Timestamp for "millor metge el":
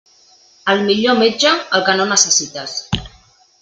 0.87-1.87